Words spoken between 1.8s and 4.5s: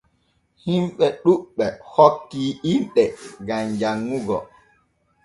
hokki inɗe gam janŋugo.